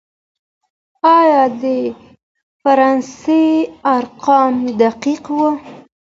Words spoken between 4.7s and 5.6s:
دقيق وو؟